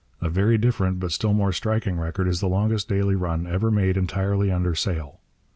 A 0.19 0.31
very 0.31 0.57
different, 0.57 0.99
but 0.99 1.11
still 1.11 1.31
more 1.33 1.51
striking, 1.53 1.95
record 1.99 2.27
is 2.27 2.39
the 2.39 2.49
longest 2.49 2.89
daily 2.89 3.13
run 3.15 3.45
ever 3.45 3.69
made 3.69 3.97
entirely 3.97 4.51
under 4.51 4.73
sail. 4.73 5.19